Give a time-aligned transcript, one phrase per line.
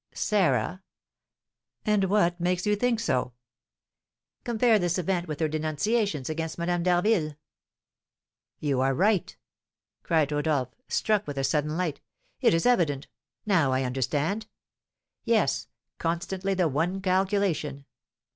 [0.15, 0.81] "Sarah!
[1.85, 3.33] And what makes you think so?"
[4.43, 7.35] "Compare this event with her denunciations against Madame d'Harville."
[8.59, 9.37] "You are right!"
[10.01, 12.01] cried Rodolph, struck with a sudden light,
[12.39, 13.09] "it is evident
[13.45, 14.47] now I understand.
[15.23, 15.67] Yes,
[15.99, 17.85] constantly the one calculation.